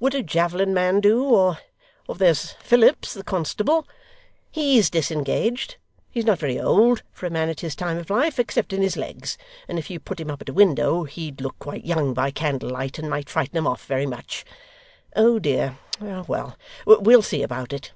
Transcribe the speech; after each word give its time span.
Would 0.00 0.14
a 0.14 0.22
javelin 0.22 0.72
man 0.72 1.00
do? 1.00 1.22
Or 1.22 1.58
there's 2.08 2.52
Philips 2.52 3.12
the 3.12 3.22
constable, 3.22 3.86
HE'S 4.52 4.88
disengaged, 4.88 5.76
he's 6.10 6.24
not 6.24 6.38
very 6.38 6.58
old 6.58 7.02
for 7.12 7.26
a 7.26 7.30
man 7.30 7.50
at 7.50 7.60
his 7.60 7.76
time 7.76 7.98
of 7.98 8.08
life, 8.08 8.38
except 8.38 8.72
in 8.72 8.80
his 8.80 8.96
legs, 8.96 9.36
and 9.68 9.78
if 9.78 9.90
you 9.90 10.00
put 10.00 10.18
him 10.18 10.30
up 10.30 10.40
at 10.40 10.48
a 10.48 10.54
window 10.54 11.04
he'd 11.04 11.42
look 11.42 11.58
quite 11.58 11.84
young 11.84 12.14
by 12.14 12.30
candle 12.30 12.70
light, 12.70 12.98
and 12.98 13.10
might 13.10 13.28
frighten 13.28 13.58
'em 13.66 13.76
very 13.76 14.06
much. 14.06 14.46
Oh 15.14 15.38
dear! 15.38 15.76
well! 16.00 16.56
we'll 16.86 17.20
see 17.20 17.42
about 17.42 17.74
it. 17.74 17.92